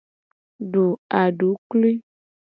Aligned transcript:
Du 0.71 0.81
aduklui. 1.19 1.93